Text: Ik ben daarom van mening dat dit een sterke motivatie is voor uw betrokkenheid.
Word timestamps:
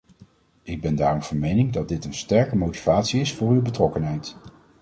Ik 0.63 0.81
ben 0.81 0.95
daarom 0.95 1.21
van 1.21 1.39
mening 1.39 1.73
dat 1.73 1.87
dit 1.87 2.05
een 2.05 2.13
sterke 2.13 2.55
motivatie 2.57 3.21
is 3.21 3.33
voor 3.33 3.51
uw 3.51 3.61
betrokkenheid. 3.61 4.35